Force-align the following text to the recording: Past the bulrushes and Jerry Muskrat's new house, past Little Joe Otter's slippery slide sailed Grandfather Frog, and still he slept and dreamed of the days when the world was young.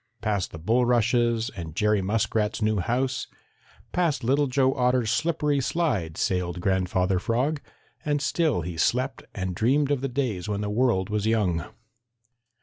Past 0.19 0.49
the 0.49 0.57
bulrushes 0.57 1.51
and 1.51 1.75
Jerry 1.75 2.01
Muskrat's 2.01 2.59
new 2.59 2.79
house, 2.79 3.27
past 3.91 4.23
Little 4.23 4.47
Joe 4.47 4.73
Otter's 4.73 5.11
slippery 5.11 5.61
slide 5.61 6.17
sailed 6.17 6.59
Grandfather 6.59 7.19
Frog, 7.19 7.61
and 8.03 8.19
still 8.19 8.61
he 8.61 8.77
slept 8.77 9.21
and 9.35 9.53
dreamed 9.53 9.91
of 9.91 10.01
the 10.01 10.09
days 10.09 10.49
when 10.49 10.61
the 10.61 10.71
world 10.71 11.11
was 11.11 11.27
young. 11.27 11.65